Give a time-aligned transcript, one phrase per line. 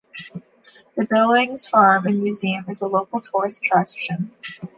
[0.97, 4.31] The Billings Farm and Museum is a local tourist attraction.